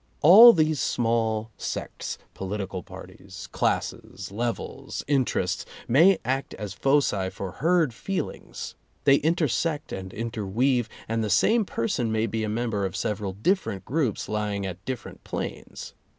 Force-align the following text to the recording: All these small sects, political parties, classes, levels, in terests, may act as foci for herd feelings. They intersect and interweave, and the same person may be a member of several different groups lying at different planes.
All 0.21 0.51
these 0.51 0.79
small 0.79 1.51
sects, 1.59 2.17
political 2.33 2.81
parties, 2.81 3.47
classes, 3.51 4.31
levels, 4.31 5.05
in 5.07 5.25
terests, 5.25 5.63
may 5.87 6.17
act 6.25 6.55
as 6.55 6.73
foci 6.73 7.29
for 7.29 7.51
herd 7.51 7.93
feelings. 7.93 8.73
They 9.03 9.17
intersect 9.17 9.91
and 9.91 10.11
interweave, 10.11 10.89
and 11.07 11.23
the 11.23 11.29
same 11.29 11.65
person 11.65 12.11
may 12.11 12.25
be 12.25 12.43
a 12.43 12.49
member 12.49 12.83
of 12.83 12.95
several 12.95 13.33
different 13.33 13.85
groups 13.85 14.27
lying 14.27 14.65
at 14.65 14.83
different 14.85 15.23
planes. 15.23 15.93